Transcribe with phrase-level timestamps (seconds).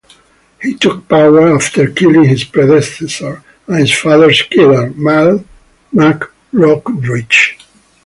[0.59, 5.45] He took power after killing his predecessor, and his father's killer, Mal
[5.93, 7.61] mac Rochride.